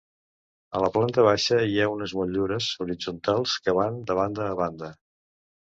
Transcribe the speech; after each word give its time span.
A 0.77 0.79
la 0.83 0.89
planta 0.95 1.25
baixa 1.27 1.59
hi 1.73 1.77
ha 1.83 1.89
unes 1.97 2.15
motllures 2.21 2.71
horitzontals 2.87 3.55
que 3.69 3.79
van 3.83 4.05
de 4.11 4.21
banda 4.23 4.53
a 4.53 4.59
banda. 4.65 4.93